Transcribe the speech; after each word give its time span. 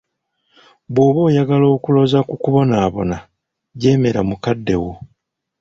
"Bw'oba 0.93 1.19
oyagala 1.27 1.65
okuloza 1.75 2.19
ku 2.27 2.35
kubonaabona, 2.43 3.17
jeemera 3.81 4.21
mukaddewo." 4.29 4.91